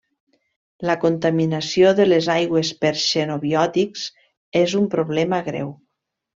La 0.89 0.95
contaminació 1.03 1.91
de 1.99 2.07
les 2.07 2.31
aigües 2.37 2.73
per 2.85 2.93
xenobiòtics 3.03 4.09
és 4.65 4.77
un 4.83 4.93
problema 4.99 5.45
greu. 5.53 5.75